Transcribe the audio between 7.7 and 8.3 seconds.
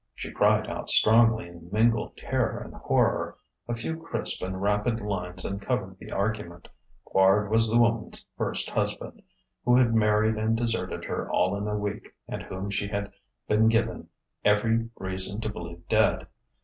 woman's